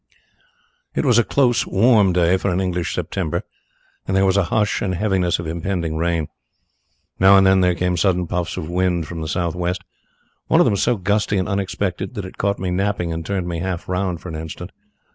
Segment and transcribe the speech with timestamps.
[0.95, 3.43] "It was a close, warm day for an English September,
[4.07, 6.27] and there was the hush and heaviness of impending rain.
[7.19, 9.83] Now and then there came sudden puffs of wind from the south west
[10.47, 13.59] one of them so gusty and unexpected that it caught me napping and turned me
[13.59, 14.71] half round for an instant.